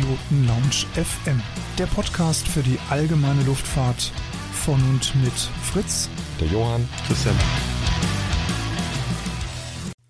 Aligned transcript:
Privatpiloten 0.00 0.46
Lounge 0.46 0.86
FM, 0.94 1.42
der 1.78 1.86
Podcast 1.86 2.48
für 2.48 2.62
die 2.62 2.78
allgemeine 2.88 3.42
Luftfahrt 3.44 4.12
von 4.52 4.80
und 4.88 5.14
mit 5.22 5.32
Fritz, 5.32 6.08
der 6.40 6.48
Johann, 6.48 6.88
Christian. 7.06 7.34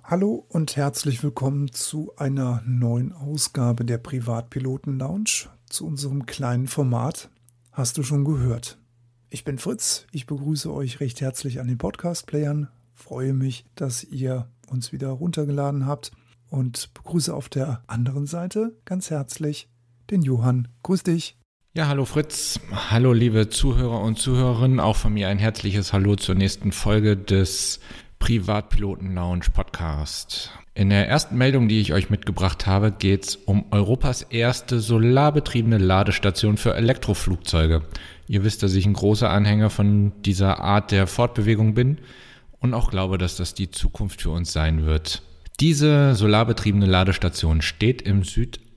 Hallo 0.04 0.46
und 0.48 0.76
herzlich 0.76 1.24
willkommen 1.24 1.72
zu 1.72 2.12
einer 2.16 2.62
neuen 2.66 3.12
Ausgabe 3.12 3.84
der 3.84 3.98
Privatpiloten 3.98 4.96
Lounge, 4.98 5.48
zu 5.68 5.86
unserem 5.86 6.24
kleinen 6.24 6.68
Format. 6.68 7.28
Hast 7.72 7.98
du 7.98 8.04
schon 8.04 8.24
gehört? 8.24 8.78
Ich 9.28 9.42
bin 9.44 9.58
Fritz, 9.58 10.06
ich 10.12 10.26
begrüße 10.26 10.72
euch 10.72 11.00
recht 11.00 11.20
herzlich 11.20 11.58
an 11.58 11.66
den 11.66 11.78
Podcast-Playern, 11.78 12.68
freue 12.94 13.32
mich, 13.32 13.64
dass 13.74 14.04
ihr 14.04 14.48
uns 14.68 14.92
wieder 14.92 15.08
runtergeladen 15.08 15.86
habt 15.86 16.12
und 16.48 16.94
begrüße 16.94 17.34
auf 17.34 17.48
der 17.48 17.82
anderen 17.88 18.26
Seite 18.26 18.76
ganz 18.84 19.10
herzlich 19.10 19.68
den 20.10 20.22
Johann. 20.22 20.68
Grüß 20.82 21.02
dich. 21.02 21.36
Ja, 21.72 21.86
hallo 21.86 22.04
Fritz. 22.04 22.58
Hallo 22.90 23.12
liebe 23.12 23.48
Zuhörer 23.48 24.00
und 24.00 24.18
Zuhörerinnen. 24.18 24.80
Auch 24.80 24.96
von 24.96 25.14
mir 25.14 25.28
ein 25.28 25.38
herzliches 25.38 25.92
Hallo 25.92 26.16
zur 26.16 26.34
nächsten 26.34 26.72
Folge 26.72 27.16
des 27.16 27.78
Privatpiloten 28.18 29.14
Lounge 29.14 29.46
Podcast. 29.54 30.50
In 30.74 30.90
der 30.90 31.08
ersten 31.08 31.38
Meldung, 31.38 31.68
die 31.68 31.80
ich 31.80 31.92
euch 31.92 32.10
mitgebracht 32.10 32.66
habe, 32.66 32.90
geht 32.90 33.24
es 33.26 33.36
um 33.36 33.66
Europas 33.70 34.22
erste 34.22 34.80
solarbetriebene 34.80 35.78
Ladestation 35.78 36.56
für 36.56 36.74
Elektroflugzeuge. 36.74 37.82
Ihr 38.26 38.44
wisst, 38.44 38.62
dass 38.62 38.74
ich 38.74 38.86
ein 38.86 38.94
großer 38.94 39.30
Anhänger 39.30 39.70
von 39.70 40.12
dieser 40.22 40.60
Art 40.60 40.90
der 40.90 41.06
Fortbewegung 41.06 41.74
bin 41.74 41.98
und 42.58 42.74
auch 42.74 42.90
glaube, 42.90 43.16
dass 43.16 43.36
das 43.36 43.54
die 43.54 43.70
Zukunft 43.70 44.22
für 44.22 44.30
uns 44.30 44.52
sein 44.52 44.86
wird. 44.86 45.22
Diese 45.60 46.14
solarbetriebene 46.14 46.86
Ladestation 46.86 47.62
steht 47.62 48.02
im 48.02 48.24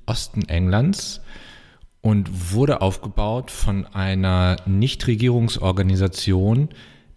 Südosten 0.05 0.49
Englands 0.49 1.21
und 2.01 2.53
wurde 2.53 2.81
aufgebaut 2.81 3.51
von 3.51 3.85
einer 3.87 4.57
Nichtregierungsorganisation, 4.65 6.67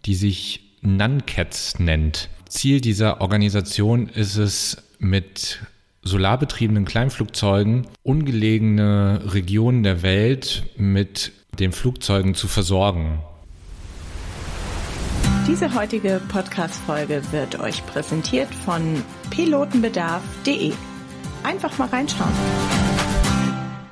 die 0.05 0.15
sich 0.15 0.77
NUNCATS 0.81 1.79
nennt. 1.79 2.29
Ziel 2.47 2.79
dieser 2.79 3.19
Organisation 3.19 4.07
ist 4.07 4.37
es, 4.37 4.77
mit 4.99 5.59
solarbetriebenen 6.01 6.85
Kleinflugzeugen 6.85 7.85
ungelegene 8.01 9.21
Regionen 9.25 9.83
der 9.83 10.01
Welt 10.01 10.63
mit 10.77 11.33
den 11.59 11.73
Flugzeugen 11.73 12.33
zu 12.33 12.47
versorgen. 12.47 13.19
Diese 15.47 15.75
heutige 15.75 16.19
Podcast-Folge 16.29 17.21
wird 17.31 17.59
euch 17.59 17.85
präsentiert 17.85 18.49
von 18.65 19.03
pilotenbedarf.de. 19.29 20.73
Einfach 21.47 21.77
mal 21.77 21.87
reinschauen. 21.87 22.33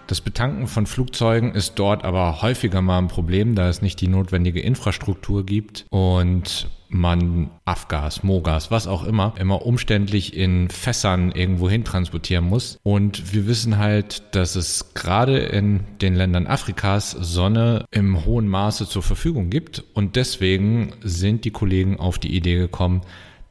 Das 0.08 0.20
Betanken 0.20 0.68
von 0.68 0.86
Flugzeugen 0.86 1.56
ist 1.56 1.76
dort 1.76 2.04
aber 2.04 2.42
häufiger 2.42 2.82
mal 2.82 2.98
ein 2.98 3.08
Problem, 3.08 3.56
da 3.56 3.70
es 3.70 3.82
nicht 3.82 4.02
die 4.02 4.10
notwendige 4.10 4.60
Infrastruktur 4.60 5.46
gibt 5.46 5.86
und 5.90 6.68
man 6.90 7.50
Afgas, 7.64 8.24
Mogas, 8.24 8.72
was 8.72 8.88
auch 8.88 9.06
immer, 9.06 9.36
immer 9.40 9.66
umständlich 9.66 10.36
in 10.36 10.70
Fässern 10.70 11.32
irgendwo 11.32 11.70
hin 11.70 11.86
transportieren 11.86 12.44
muss. 12.44 12.78
Und 12.84 13.34
wir 13.34 13.48
wissen 13.48 13.78
halt, 13.78 14.36
dass 14.36 14.58
es 14.58 14.94
gerade 14.94 15.38
in 15.38 15.86
den 16.02 16.14
Ländern 16.14 16.48
Afrikas 16.48 17.12
Sonne 17.12 17.86
im 17.90 18.26
hohen 18.26 18.50
Maße 18.50 18.86
zur 18.86 19.02
Verfügung 19.02 19.50
gibt. 19.50 19.82
Und 19.94 20.18
deswegen 20.18 20.92
sind 21.02 21.46
die 21.46 21.52
Kollegen 21.52 22.02
auf 22.02 22.20
die 22.20 22.36
Idee 22.36 22.58
gekommen, 22.58 23.00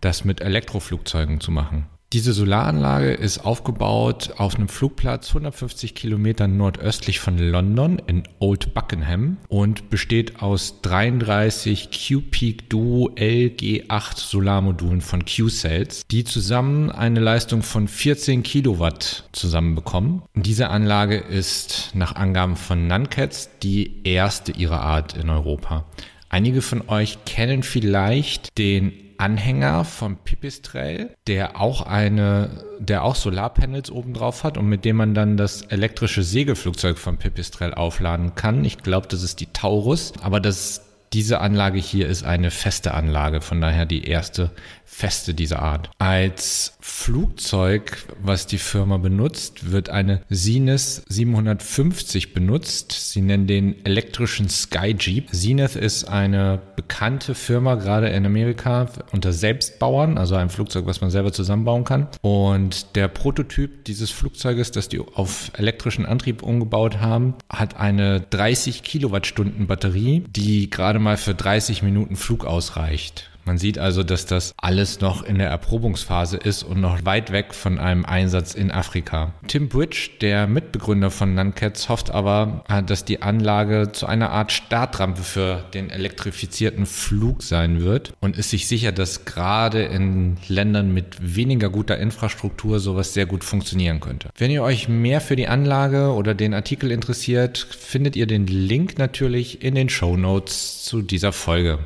das 0.03 0.27
mit 0.27 0.43
Elektroflugzeugen 0.43 1.41
zu 1.41 1.51
machen. 1.51 1.87
Diese 2.15 2.33
Solaranlage 2.33 3.13
ist 3.13 3.45
aufgebaut 3.45 4.35
auf 4.37 4.55
einem 4.55 4.69
Flugplatz 4.69 5.31
150 5.31 5.97
Kilometer 5.97 6.47
nordöstlich 6.47 7.19
von 7.19 7.39
London 7.39 8.01
in 8.07 8.23
Old 8.39 8.73
Buckenham 8.73 9.39
und 9.49 9.91
besteht 9.91 10.41
aus 10.41 10.81
33 10.83 11.91
Q-Peak 11.91 12.71
Duo 12.71 13.11
LG8 13.17 14.17
Solarmodulen 14.17 15.01
von 15.01 15.25
Q-Cells, 15.25 16.07
die 16.09 16.23
zusammen 16.23 16.93
eine 16.93 17.19
Leistung 17.19 17.65
von 17.65 17.89
14 17.89 18.45
Kilowatt 18.45 19.29
zusammenbekommen. 19.33 20.23
Diese 20.37 20.69
Anlage 20.69 21.17
ist 21.17 21.91
nach 21.95 22.15
Angaben 22.15 22.55
von 22.55 22.87
Nuncats 22.87 23.51
die 23.65 24.05
erste 24.05 24.53
ihrer 24.53 24.83
Art 24.83 25.17
in 25.17 25.31
Europa. 25.31 25.85
Einige 26.29 26.63
von 26.63 26.89
euch 26.89 27.25
kennen 27.25 27.65
vielleicht 27.65 28.57
den 28.57 28.93
Anhänger 29.25 29.87
vom 29.87 30.19
Pipistrel, 30.19 31.09
der 31.27 31.59
auch 31.59 31.81
eine, 31.81 32.63
der 32.79 33.05
auch 33.05 33.15
Solarpanels 33.15 33.91
oben 33.91 34.13
drauf 34.13 34.45
hat 34.45 34.59
und 34.59 34.69
mit 34.69 34.85
dem 34.85 34.97
man 34.97 35.15
dann 35.15 35.39
das 35.39 35.63
elektrische 35.63 36.23
Segelflugzeug 36.23 36.99
vom 36.99 37.17
Pipistrel 37.17 37.73
aufladen 37.73 38.35
kann. 38.35 38.63
Ich 38.67 38.83
glaube, 38.83 39.09
das 39.09 39.23
ist 39.23 39.41
die 39.41 39.47
Taurus, 39.47 40.13
aber 40.21 40.41
das 40.41 40.83
diese 41.15 41.41
Anlage 41.41 41.79
hier 41.79 42.07
ist 42.07 42.25
eine 42.25 42.51
feste 42.51 42.93
Anlage, 42.93 43.41
von 43.41 43.63
daher 43.63 43.87
die 43.87 44.05
erste 44.05 44.51
feste 44.85 45.35
dieser 45.35 45.61
Art. 45.61 45.91
Als 45.99 46.77
Flugzeug, 46.81 48.07
was 48.23 48.47
die 48.47 48.59
Firma 48.59 48.99
benutzt, 48.99 49.71
wird 49.73 49.91
eine 49.91 50.23
Zenith 50.31 51.03
750 51.09 52.33
benutzt. 52.33 52.93
Sie 52.93 53.21
nennen 53.21 53.47
den 53.47 53.85
elektrischen 53.85 54.49
Sky 54.49 54.95
Jeep. 54.99 55.35
Zenith 55.35 55.77
ist 55.77 56.05
eine 56.05 56.61
bekannte 56.77 57.35
Firma, 57.35 57.75
gerade 57.75 58.09
in 58.09 58.25
Amerika, 58.25 58.89
unter 59.13 59.33
Selbstbauern, 59.33 60.19
also 60.19 60.37
ein 60.37 60.51
Flugzeug, 60.51 60.87
was 60.87 61.01
man 61.01 61.11
selber 61.11 61.33
zusammenbauen 61.33 61.85
kann. 61.85 62.09
Und 62.23 62.95
der 62.95 63.09
Prototyp 63.09 63.85
dieses 63.85 64.11
Flugzeuges, 64.11 64.71
das 64.71 64.89
die 64.89 65.01
auf 65.01 65.51
elektrischen 65.57 66.07
Antrieb 66.07 66.43
umgebaut 66.43 67.01
haben, 67.01 67.35
hat 67.49 67.77
eine 67.77 68.21
30 68.21 68.83
Kilowattstunden 68.83 69.67
Batterie, 69.67 70.25
die 70.29 70.71
gerade 70.71 70.99
mal 70.99 71.17
für 71.17 71.35
30 71.35 71.83
Minuten 71.83 72.17
Flug 72.17 72.45
ausreicht. 72.45 73.31
Man 73.45 73.59
sieht 73.59 73.79
also, 73.79 74.03
dass 74.03 74.27
das 74.27 74.55
alles 74.57 75.01
noch 75.01 75.23
in 75.23 75.39
der 75.39 75.49
Erprobungsphase 75.49 76.37
ist 76.37 76.63
und 76.63 76.81
noch 76.81 77.05
weit 77.05 77.31
weg 77.33 77.55
von 77.55 77.79
einem 77.79 78.05
Einsatz 78.05 78.55
in 78.55 78.71
Afrika. 78.71 79.35
Tim 79.49 79.69
Bridge, 79.69 80.11
der 80.21 80.47
Mitbegründer 80.47 81.11
von 81.11 81.35
Nuncats, 81.35 81.89
hofft 81.89 82.11
aber, 82.11 82.65
dass 82.87 83.05
die 83.05 83.23
Anlage 83.23 83.91
zu 83.93 84.07
einer 84.07 84.31
Art 84.31 84.53
Startrampe 84.53 85.23
für 85.23 85.65
den 85.75 85.91
elektrifizierten 85.91 86.87
Flug 86.87 87.43
sein 87.43 87.83
wird 87.83 88.13
und 88.21 88.39
ist 88.39 88.51
sich 88.51 88.67
sicher, 88.67 88.93
dass 88.93 89.25
gerade 89.25 89.83
in 89.83 90.37
Ländern 90.49 90.95
mit 90.95 91.37
weniger 91.37 91.69
guter 91.69 91.99
Infrastruktur 91.99 92.81
sowas 92.81 93.15
sehr 93.15 93.27
gut 93.27 93.45
funktionieren 93.45 94.01
könnte. 94.01 94.31
Wenn 94.37 94.51
ihr 94.51 94.63
euch 94.63 94.89
mehr 94.89 95.21
für 95.21 95.37
die 95.37 95.49
Anlage 95.49 96.13
oder 96.13 96.35
den 96.35 96.55
Artikel 96.55 96.91
interessiert, 96.91 97.59
findet 97.59 98.17
ihr 98.17 98.27
den 98.27 98.47
Link 98.47 98.99
natürlich 98.99 99.63
in 99.63 99.75
den 99.75 99.89
Show 99.89 100.17
Notes 100.17 100.83
zu 100.85 101.03
dieser 101.03 101.33
Folge. 101.33 101.79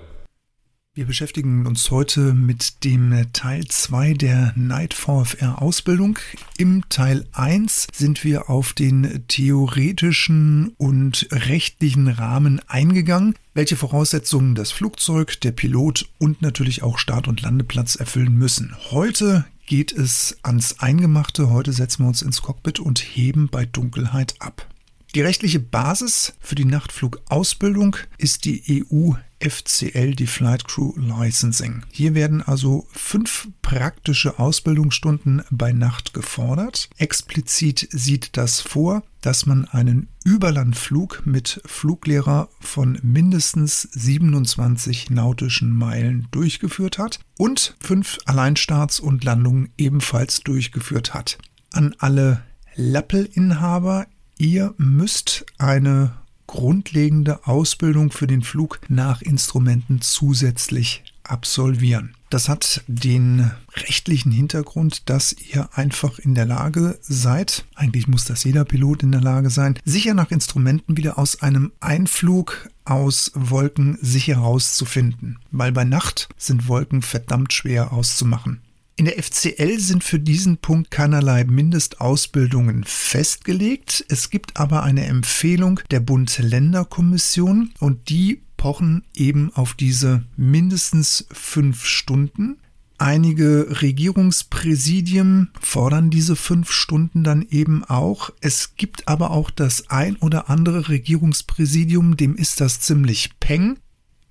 Wir 0.99 1.07
beschäftigen 1.07 1.65
uns 1.65 1.93
heute 1.93 2.35
mit 2.35 2.83
dem 2.83 3.29
Teil 3.33 3.65
2 3.65 4.15
der 4.15 4.53
Night 4.57 4.95
VFR 4.95 5.63
Ausbildung. 5.63 6.19
Im 6.57 6.89
Teil 6.89 7.25
1 7.31 7.87
sind 7.95 8.25
wir 8.25 8.51
auf 8.51 8.73
den 8.73 9.23
theoretischen 9.29 10.75
und 10.77 11.29
rechtlichen 11.31 12.09
Rahmen 12.09 12.61
eingegangen, 12.67 13.37
welche 13.55 13.77
Voraussetzungen 13.77 14.57
das 14.57 14.73
Flugzeug, 14.73 15.41
der 15.41 15.53
Pilot 15.53 16.09
und 16.19 16.43
natürlich 16.43 16.83
auch 16.83 16.99
Start- 16.99 17.29
und 17.29 17.43
Landeplatz 17.43 17.95
erfüllen 17.95 18.35
müssen. 18.35 18.75
Heute 18.91 19.45
geht 19.67 19.93
es 19.93 20.39
ans 20.43 20.81
Eingemachte. 20.81 21.49
Heute 21.49 21.73
setzen 21.73 22.03
wir 22.03 22.09
uns 22.09 22.23
ins 22.23 22.43
Cockpit 22.43 22.81
und 22.81 22.99
heben 22.99 23.47
bei 23.51 23.67
Dunkelheit 23.67 24.35
ab. 24.41 24.67
Die 25.15 25.21
rechtliche 25.21 25.61
Basis 25.61 26.35
für 26.41 26.57
die 26.57 26.65
Nachtflugausbildung 26.65 27.95
ist 28.19 28.45
die 28.45 28.85
EU 28.91 29.13
FCL, 29.41 30.15
die 30.15 30.27
Flight 30.27 30.67
Crew 30.67 30.93
Licensing. 30.97 31.83
Hier 31.91 32.15
werden 32.15 32.43
also 32.43 32.87
fünf 32.93 33.49
praktische 33.63 34.39
Ausbildungsstunden 34.39 35.43
bei 35.51 35.73
Nacht 35.73 36.15
gefordert. 36.15 36.91
Explizit 36.99 37.89
sieht 37.91 38.37
das 38.37 38.61
vor, 38.61 39.03
dass 39.21 39.47
man 39.47 39.67
einen 39.67 40.09
Überlandflug 40.25 41.23
mit 41.25 41.61
Fluglehrer 41.65 42.49
von 42.61 42.99
mindestens 43.03 43.83
27 43.83 45.11
nautischen 45.11 45.71
Meilen 45.71 46.29
durchgeführt 46.31 46.99
hat 46.99 47.21
und 47.37 47.77
fünf 47.81 48.19
Alleinstarts 48.27 49.01
und 49.01 49.25
Landungen 49.25 49.71
ebenfalls 49.79 50.41
durchgeführt 50.41 51.15
hat. 51.15 51.39
An 51.73 51.95
alle 51.99 52.43
Lappelinhaber 52.75 54.07
Ihr 54.41 54.73
müsst 54.79 55.45
eine 55.59 56.13
grundlegende 56.49 57.47
Ausbildung 57.47 58.11
für 58.11 58.27
den 58.27 58.43
Flug 58.43 58.81
nach 58.89 59.23
Instrumenten 59.23 60.01
zusätzlich 60.01 61.05
absolvieren. 61.23 62.15
Das 62.31 62.49
hat 62.49 62.83
den 62.89 63.51
rechtlichen 63.75 64.33
Hintergrund, 64.33 65.09
dass 65.09 65.33
ihr 65.33 65.69
einfach 65.73 66.19
in 66.19 66.35
der 66.35 66.45
Lage 66.45 66.99
seid, 67.01 67.65
eigentlich 67.75 68.09
muss 68.09 68.25
das 68.25 68.45
jeder 68.45 68.65
Pilot 68.65 69.03
in 69.03 69.13
der 69.13 69.21
Lage 69.21 69.51
sein, 69.51 69.79
sicher 69.85 70.15
nach 70.15 70.31
Instrumenten 70.31 70.97
wieder 70.97 71.19
aus 71.19 71.43
einem 71.43 71.73
Einflug 71.81 72.69
aus 72.85 73.31
Wolken 73.35 73.99
sicher 74.03 74.39
rauszufinden. 74.39 75.39
Weil 75.53 75.73
bei 75.73 75.85
Nacht 75.85 76.29
sind 76.37 76.69
Wolken 76.69 77.03
verdammt 77.03 77.53
schwer 77.53 77.93
auszumachen. 77.93 78.61
In 78.99 79.05
der 79.05 79.23
FCL 79.23 79.79
sind 79.79 80.03
für 80.03 80.19
diesen 80.19 80.59
Punkt 80.59 80.91
keinerlei 80.91 81.45
Mindestausbildungen 81.45 82.83
festgelegt. 82.83 84.05
Es 84.09 84.29
gibt 84.29 84.57
aber 84.57 84.83
eine 84.83 85.07
Empfehlung 85.07 85.79
der 85.93 86.01
Bund-Länder-Kommission 86.01 87.71
und 87.79 88.09
die 88.09 88.43
pochen 88.57 89.05
eben 89.15 89.55
auf 89.55 89.75
diese 89.75 90.25
mindestens 90.37 91.29
fünf 91.31 91.87
Stunden. 91.87 92.59
Einige 92.99 93.81
Regierungspräsidien 93.83 95.53
fordern 95.61 96.11
diese 96.11 96.35
fünf 96.35 96.73
Stunden 96.73 97.23
dann 97.23 97.47
eben 97.49 97.85
auch. 97.85 98.31
Es 98.41 98.75
gibt 98.75 99.07
aber 99.07 99.31
auch 99.31 99.51
das 99.53 99.91
ein 99.91 100.17
oder 100.17 100.51
andere 100.51 100.89
Regierungspräsidium, 100.89 102.17
dem 102.17 102.35
ist 102.35 102.61
das 102.61 102.81
ziemlich 102.81 103.39
peng. 103.39 103.79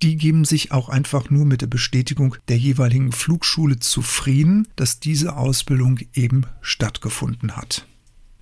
Die 0.02 0.16
geben 0.16 0.44
sich 0.44 0.70
auch 0.70 0.88
einfach 0.88 1.28
nur 1.28 1.44
mit 1.44 1.60
der 1.60 1.66
Bestätigung 1.66 2.36
der 2.46 2.56
jeweiligen 2.56 3.10
Flugschule 3.10 3.80
zufrieden, 3.80 4.68
dass 4.76 5.00
diese 5.00 5.36
Ausbildung 5.36 5.98
eben 6.14 6.42
stattgefunden 6.60 7.56
hat. 7.56 7.86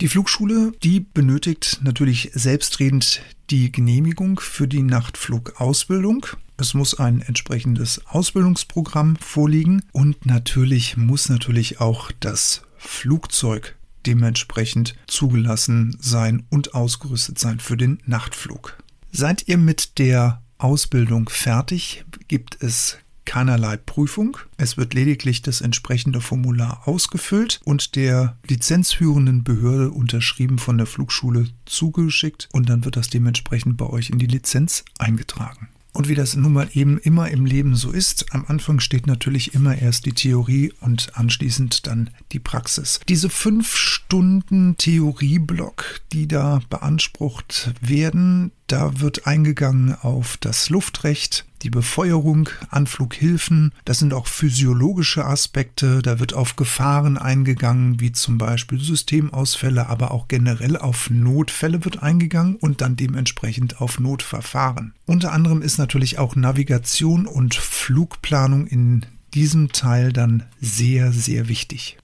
Die 0.03 0.09
Flugschule, 0.09 0.73
die 0.83 1.01
benötigt 1.01 1.81
natürlich 1.83 2.31
selbstredend 2.35 3.23
die 3.49 3.73
Genehmigung 3.73 4.39
für 4.39 4.69
die 4.69 4.83
Nachtflugausbildung. 4.83 6.27
Es 6.59 6.75
muss 6.75 6.99
ein 6.99 7.23
entsprechendes 7.23 8.05
Ausbildungsprogramm 8.07 9.17
vorliegen 9.17 9.83
und 9.93 10.27
natürlich 10.27 10.99
muss 10.99 11.31
natürlich 11.31 11.81
auch 11.81 12.13
das 12.21 12.63
Flugzeug 12.77 13.77
dementsprechend 14.05 14.95
zugelassen 15.07 15.97
sein 15.99 16.45
und 16.51 16.75
ausgerüstet 16.75 17.39
sein 17.39 17.59
für 17.59 17.79
den 17.79 17.99
Nachtflug. 18.05 18.77
Seid 19.13 19.49
ihr 19.49 19.57
mit 19.57 19.99
der 19.99 20.43
Ausbildung 20.59 21.29
fertig, 21.29 22.05
gibt 22.29 22.63
es 22.63 22.99
keinerlei 23.27 23.77
Prüfung. 23.77 24.39
Es 24.57 24.77
wird 24.79 24.95
lediglich 24.95 25.43
das 25.43 25.61
entsprechende 25.61 26.21
Formular 26.21 26.83
ausgefüllt 26.87 27.61
und 27.65 27.97
der 27.97 28.39
lizenzführenden 28.49 29.45
Behörde 29.45 29.91
unterschrieben 29.91 30.59
von 30.59 30.79
der 30.79 30.87
Flugschule 30.87 31.49
zugeschickt 31.67 32.49
und 32.53 32.71
dann 32.71 32.85
wird 32.85 32.97
das 32.97 33.11
dementsprechend 33.11 33.77
bei 33.77 33.87
euch 33.87 34.11
in 34.11 34.19
die 34.19 34.27
Lizenz 34.27 34.85
eingetragen. 34.99 35.69
Und 35.97 36.11
wie 36.11 36.15
das 36.15 36.37
nun 36.37 36.53
mal 36.53 36.69
eben 36.75 36.99
immer 36.99 37.31
im 37.31 37.47
Leben 37.47 37.75
so 37.75 37.91
ist, 37.91 38.27
am 38.35 38.45
Anfang 38.49 38.81
steht 38.81 39.07
natürlich 39.07 39.55
immer 39.55 39.79
erst 39.79 40.05
die 40.05 40.13
Theorie 40.13 40.71
und 40.81 41.17
anschließend 41.17 41.87
dann 41.87 42.11
die 42.33 42.39
Praxis. 42.39 43.01
Diese 43.09 43.31
fünf 43.31 43.75
Stunden 43.75 44.77
Theorieblock, 44.77 46.03
die 46.13 46.29
da 46.29 46.61
beansprucht 46.69 47.73
werden, 47.81 48.53
da 48.67 49.01
wird 49.01 49.27
eingegangen 49.27 49.95
auf 49.95 50.37
das 50.39 50.71
Luftrecht, 50.71 51.45
die 51.63 51.71
Befeuerung, 51.71 52.49
Anflughilfen. 52.69 53.73
Das 53.85 53.99
sind 54.01 54.13
auch 54.13 54.27
physiologische 54.27 55.25
Aspekte. 55.25 56.03
Da 56.03 56.19
wird 56.19 56.35
auf 56.35 56.57
Gefahren 56.57 57.17
eingegangen, 57.17 58.01
wie 58.01 58.13
zum 58.13 58.39
Beispiel 58.39 58.81
Systemausfälle, 58.81 59.89
aber 59.89 60.11
auch 60.11 60.29
generell 60.29 60.77
auf 60.77 61.11
Notfälle 61.11 61.85
wird 61.85 62.03
eingegangen 62.03 62.57
und 62.57 62.81
dann 62.81 62.97
dementsprechend 62.97 63.81
auf 63.81 64.01
Notverfahren. 64.01 64.95
Unter 65.07 65.33
anderem 65.33 65.63
ist 65.63 65.79
natürlich 65.79 66.19
auch 66.19 66.35
Navigation 66.35 67.27
und 67.27 67.55
Flugplanung 67.55 68.67
in 68.67 69.07
diesem 69.33 69.73
Teil 69.73 70.13
dann 70.13 70.45
sehr, 70.61 71.13
sehr 71.13 71.49
wichtig. 71.49 71.99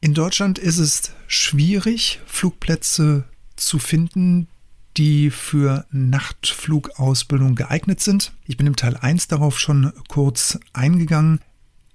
In 0.00 0.14
Deutschland 0.14 0.58
ist 0.58 0.78
es 0.78 1.12
schwierig, 1.26 2.20
Flugplätze 2.24 3.24
zu 3.56 3.78
finden, 3.78 4.48
die 5.00 5.30
für 5.30 5.86
Nachtflugausbildung 5.92 7.54
geeignet 7.54 8.00
sind. 8.00 8.34
Ich 8.44 8.58
bin 8.58 8.66
im 8.66 8.76
Teil 8.76 8.98
1 8.98 9.28
darauf 9.28 9.58
schon 9.58 9.94
kurz 10.08 10.58
eingegangen. 10.74 11.40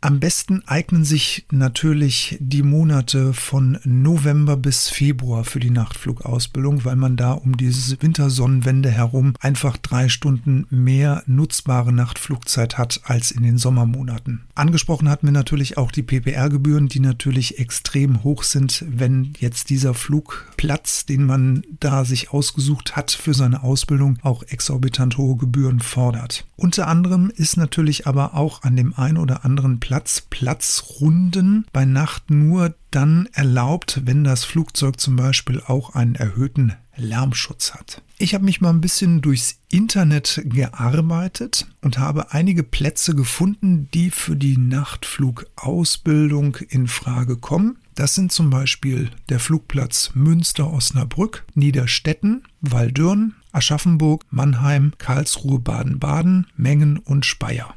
Am 0.06 0.19
besten 0.19 0.62
eignen 0.68 1.04
sich 1.04 1.48
natürlich 1.50 2.38
die 2.40 2.62
Monate 2.62 3.34
von 3.34 3.80
November 3.86 4.56
bis 4.56 4.88
Februar 4.88 5.44
für 5.46 5.60
die 5.60 5.72
Nachtflugausbildung, 5.72 6.86
weil 6.86 6.96
man 6.96 7.18
da 7.18 7.31
um 7.31 7.57
diese 7.57 8.00
Wintersonnenwende 8.04 8.92
herum 8.92 9.34
einfach 9.40 9.78
drei 9.78 10.07
Stunden 10.07 10.68
mehr 10.69 11.24
nutzbare 11.25 11.92
Nachtflugzeit 11.92 12.78
hat 12.78 13.02
als 13.06 13.31
in 13.31 13.42
den 13.42 13.57
Sommermonaten. 13.57 14.44
Angesprochen 14.54 15.10
hatten 15.10 15.25
wir 15.25 15.31
natürlich 15.31 15.80
auch 15.80 15.92
die 15.92 16.04
PPR-Gebühren, 16.04 16.88
die 16.88 17.00
natürlich 17.00 17.58
extrem 17.58 18.24
hoch 18.24 18.44
sind, 18.44 18.86
wenn 18.88 19.34
jetzt 19.40 19.72
dieser 19.72 19.96
Flugplatz, 19.96 21.08
den 21.08 21.25
man 21.25 21.63
da 21.80 22.06
sich 22.06 22.30
ausgesucht 22.30 22.96
hat 22.96 23.10
für 23.10 23.34
seine 23.34 23.63
Ausbildung, 23.63 24.19
auch 24.22 24.44
exorbitant 24.44 25.18
hohe 25.18 25.36
Gebühren 25.36 25.80
fordert. 25.80 26.46
Unter 26.58 26.88
anderem 26.88 27.31
ist 27.36 27.58
natürlich 27.58 28.06
aber 28.06 28.36
auch 28.36 28.62
an 28.62 28.75
dem 28.75 28.94
einen 28.94 29.18
oder 29.18 29.44
anderen 29.44 29.80
Platz 29.80 29.95
Platz 29.96 30.20
Platzrunden 30.30 31.66
bei 31.72 31.86
Nacht 31.86 32.30
nur 32.30 32.76
dann 32.92 33.30
erlaubt, 33.32 34.02
wenn 34.04 34.26
das 34.26 34.44
Flugzeug 34.44 35.00
zum 35.00 35.16
Beispiel 35.16 35.62
auch 35.66 35.96
einen 35.96 36.16
erhöhten 36.16 36.74
Lärmschutz 36.98 37.74
hat. 37.74 38.02
Ich 38.18 38.34
habe 38.34 38.44
mich 38.44 38.60
mal 38.60 38.72
ein 38.72 38.82
bisschen 38.82 39.22
durchs 39.22 39.62
Internet 39.72 40.42
gearbeitet 40.48 41.68
und 41.80 41.98
habe 41.98 42.34
einige 42.34 42.64
Plätze 42.64 43.16
gefunden, 43.16 43.88
die 43.94 44.12
für 44.12 44.36
die 44.36 44.58
Nachtflugausbildung 44.58 46.58
in 46.68 46.90
Frage 46.90 47.38
kommen. 47.38 47.78
Das 47.96 48.16
sind 48.16 48.34
zum 48.34 48.50
Beispiel 48.50 49.12
der 49.30 49.40
Flugplatz 49.40 50.12
Münster-Osnabrück, 50.14 51.46
Niederstetten, 51.54 52.44
Waldürn, 52.60 53.36
Aschaffenburg, 53.54 54.26
Mannheim, 54.30 54.92
Karlsruhe, 54.98 55.60
Baden-Baden, 55.60 56.48
Mengen 56.58 56.98
und 56.98 57.26
Speyer. 57.26 57.74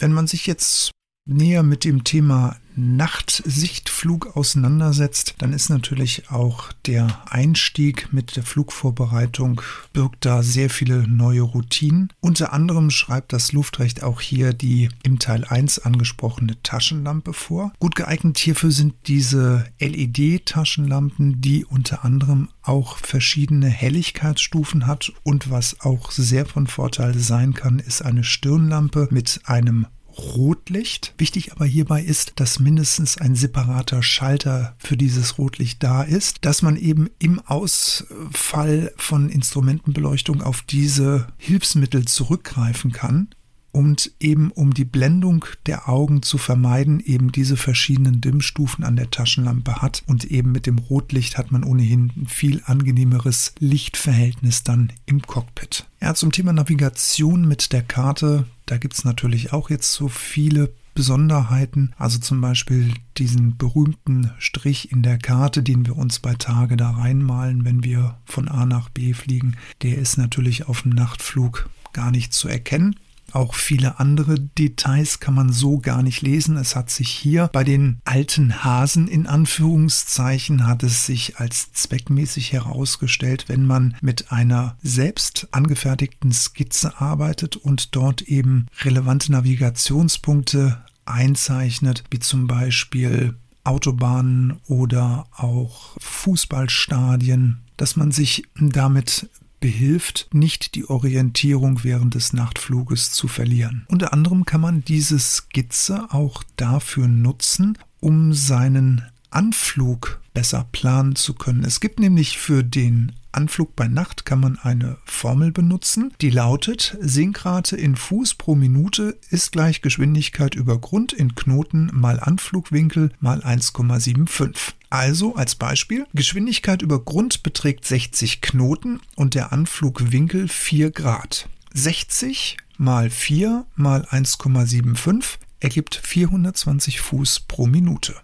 Wenn 0.00 0.12
man 0.12 0.26
sich 0.26 0.48
jetzt 0.48 0.90
näher 1.30 1.62
mit 1.62 1.84
dem 1.84 2.04
Thema 2.04 2.56
Nachtsichtflug 2.76 4.36
auseinandersetzt, 4.36 5.34
dann 5.38 5.52
ist 5.52 5.68
natürlich 5.68 6.30
auch 6.30 6.72
der 6.86 7.22
Einstieg 7.28 8.12
mit 8.12 8.36
der 8.36 8.42
Flugvorbereitung 8.42 9.60
birgt 9.92 10.24
da 10.24 10.42
sehr 10.42 10.70
viele 10.70 11.06
neue 11.08 11.42
Routinen. 11.42 12.12
Unter 12.20 12.52
anderem 12.52 12.90
schreibt 12.90 13.32
das 13.32 13.52
Luftrecht 13.52 14.02
auch 14.02 14.20
hier 14.20 14.52
die 14.52 14.88
im 15.02 15.18
Teil 15.18 15.44
1 15.44 15.80
angesprochene 15.80 16.62
Taschenlampe 16.62 17.32
vor. 17.32 17.72
Gut 17.78 17.96
geeignet 17.96 18.38
hierfür 18.38 18.70
sind 18.70 18.94
diese 19.06 19.66
LED-Taschenlampen, 19.80 21.40
die 21.40 21.64
unter 21.64 22.04
anderem 22.04 22.48
auch 22.62 22.98
verschiedene 22.98 23.68
Helligkeitsstufen 23.68 24.86
hat 24.86 25.12
und 25.22 25.50
was 25.50 25.80
auch 25.80 26.10
sehr 26.12 26.46
von 26.46 26.66
Vorteil 26.66 27.18
sein 27.18 27.54
kann, 27.54 27.78
ist 27.78 28.02
eine 28.02 28.24
Stirnlampe 28.24 29.08
mit 29.10 29.40
einem 29.44 29.86
Rotlicht. 30.20 31.14
Wichtig 31.18 31.52
aber 31.52 31.64
hierbei 31.64 32.02
ist, 32.02 32.32
dass 32.36 32.58
mindestens 32.58 33.18
ein 33.18 33.34
separater 33.34 34.02
Schalter 34.02 34.74
für 34.78 34.96
dieses 34.96 35.38
Rotlicht 35.38 35.82
da 35.82 36.02
ist, 36.02 36.44
dass 36.44 36.62
man 36.62 36.76
eben 36.76 37.10
im 37.18 37.40
Ausfall 37.40 38.92
von 38.96 39.28
Instrumentenbeleuchtung 39.28 40.42
auf 40.42 40.62
diese 40.62 41.26
Hilfsmittel 41.38 42.04
zurückgreifen 42.04 42.92
kann 42.92 43.28
und 43.72 44.12
eben 44.20 44.50
um 44.50 44.74
die 44.74 44.84
Blendung 44.84 45.44
der 45.66 45.88
Augen 45.88 46.22
zu 46.22 46.38
vermeiden, 46.38 47.00
eben 47.00 47.32
diese 47.32 47.56
verschiedenen 47.56 48.20
Dimmstufen 48.20 48.84
an 48.84 48.96
der 48.96 49.10
Taschenlampe 49.10 49.76
hat 49.82 50.02
und 50.06 50.24
eben 50.24 50.52
mit 50.52 50.66
dem 50.66 50.78
Rotlicht 50.78 51.38
hat 51.38 51.52
man 51.52 51.64
ohnehin 51.64 52.12
ein 52.16 52.26
viel 52.26 52.62
angenehmeres 52.64 53.54
Lichtverhältnis 53.58 54.64
dann 54.64 54.92
im 55.06 55.22
Cockpit. 55.22 55.86
Ja, 56.00 56.14
zum 56.14 56.32
Thema 56.32 56.52
Navigation 56.52 57.46
mit 57.46 57.72
der 57.72 57.82
Karte, 57.82 58.46
da 58.66 58.78
gibt 58.78 58.94
es 58.94 59.04
natürlich 59.04 59.52
auch 59.52 59.70
jetzt 59.70 59.92
so 59.92 60.08
viele 60.08 60.72
Besonderheiten, 60.94 61.92
also 61.96 62.18
zum 62.18 62.40
Beispiel 62.40 62.92
diesen 63.16 63.56
berühmten 63.56 64.32
Strich 64.38 64.90
in 64.92 65.02
der 65.02 65.18
Karte, 65.18 65.62
den 65.62 65.86
wir 65.86 65.96
uns 65.96 66.18
bei 66.18 66.34
Tage 66.34 66.76
da 66.76 66.90
reinmalen, 66.90 67.64
wenn 67.64 67.84
wir 67.84 68.18
von 68.24 68.48
A 68.48 68.66
nach 68.66 68.88
B 68.88 69.14
fliegen, 69.14 69.56
der 69.82 69.98
ist 69.98 70.18
natürlich 70.18 70.66
auf 70.68 70.82
dem 70.82 70.90
Nachtflug 70.90 71.70
gar 71.92 72.10
nicht 72.10 72.32
zu 72.32 72.48
erkennen. 72.48 72.96
Auch 73.32 73.54
viele 73.54 74.00
andere 74.00 74.40
Details 74.40 75.20
kann 75.20 75.34
man 75.34 75.52
so 75.52 75.78
gar 75.78 76.02
nicht 76.02 76.22
lesen. 76.22 76.56
Es 76.56 76.76
hat 76.76 76.90
sich 76.90 77.08
hier 77.08 77.48
bei 77.52 77.64
den 77.64 78.00
alten 78.04 78.64
Hasen 78.64 79.08
in 79.08 79.26
Anführungszeichen 79.26 80.66
hat 80.66 80.82
es 80.82 81.06
sich 81.06 81.38
als 81.38 81.72
zweckmäßig 81.72 82.52
herausgestellt, 82.52 83.44
wenn 83.48 83.66
man 83.66 83.96
mit 84.00 84.32
einer 84.32 84.76
selbst 84.82 85.48
angefertigten 85.52 86.32
Skizze 86.32 87.00
arbeitet 87.00 87.56
und 87.56 87.94
dort 87.94 88.22
eben 88.22 88.66
relevante 88.82 89.32
Navigationspunkte 89.32 90.84
einzeichnet, 91.04 92.04
wie 92.10 92.18
zum 92.18 92.46
Beispiel 92.46 93.34
Autobahnen 93.64 94.60
oder 94.66 95.26
auch 95.32 95.96
Fußballstadien, 95.98 97.62
dass 97.76 97.96
man 97.96 98.10
sich 98.12 98.44
damit 98.54 99.28
behilft, 99.60 100.28
nicht 100.32 100.74
die 100.74 100.88
Orientierung 100.88 101.84
während 101.84 102.14
des 102.14 102.32
Nachtfluges 102.32 103.12
zu 103.12 103.28
verlieren. 103.28 103.86
Unter 103.88 104.12
anderem 104.12 104.44
kann 104.44 104.60
man 104.60 104.84
diese 104.84 105.18
Skizze 105.18 106.06
auch 106.10 106.42
dafür 106.56 107.06
nutzen, 107.06 107.78
um 108.00 108.32
seinen 108.32 109.04
Anflug 109.30 110.20
besser 110.34 110.66
planen 110.72 111.16
zu 111.16 111.34
können. 111.34 111.64
Es 111.64 111.80
gibt 111.80 112.00
nämlich 112.00 112.38
für 112.38 112.62
den 112.62 113.12
Anflug 113.32 113.76
bei 113.76 113.86
Nacht 113.86 114.24
kann 114.24 114.40
man 114.40 114.58
eine 114.58 114.96
Formel 115.04 115.52
benutzen, 115.52 116.12
die 116.20 116.30
lautet, 116.30 116.96
Sinkrate 117.00 117.76
in 117.76 117.94
Fuß 117.94 118.34
pro 118.34 118.56
Minute 118.56 119.16
ist 119.30 119.52
gleich 119.52 119.82
Geschwindigkeit 119.82 120.56
über 120.56 120.78
Grund 120.78 121.12
in 121.12 121.36
Knoten 121.36 121.90
mal 121.92 122.18
Anflugwinkel 122.18 123.12
mal 123.20 123.40
1,75. 123.40 124.72
Also 124.90 125.36
als 125.36 125.54
Beispiel, 125.54 126.06
Geschwindigkeit 126.12 126.82
über 126.82 126.98
Grund 127.04 127.44
beträgt 127.44 127.84
60 127.86 128.40
Knoten 128.40 129.00
und 129.14 129.34
der 129.34 129.52
Anflugwinkel 129.52 130.48
4 130.48 130.90
Grad. 130.90 131.48
60 131.72 132.56
mal 132.78 133.10
4 133.10 133.64
mal 133.76 134.04
1,75 134.06 135.38
ergibt 135.60 135.94
420 135.94 137.00
Fuß 137.00 137.40
pro 137.46 137.66
Minute. 137.68 138.16